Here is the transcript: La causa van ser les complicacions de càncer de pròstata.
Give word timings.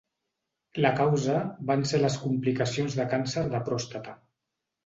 La 0.85 0.91
causa 0.99 1.35
van 1.71 1.85
ser 1.91 2.01
les 2.05 2.17
complicacions 2.23 2.97
de 3.01 3.09
càncer 3.15 3.47
de 3.55 3.63
pròstata. 3.69 4.21